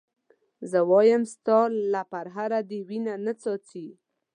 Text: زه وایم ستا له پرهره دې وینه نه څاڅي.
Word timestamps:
زه 0.71 0.79
وایم 0.91 1.21
ستا 1.33 1.59
له 1.91 2.01
پرهره 2.11 2.59
دې 2.69 2.79
وینه 2.89 3.13
نه 3.25 3.33
څاڅي. 3.41 3.87